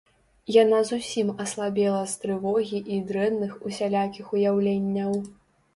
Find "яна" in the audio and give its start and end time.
0.53-0.77